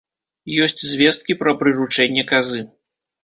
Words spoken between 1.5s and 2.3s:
прыручэнне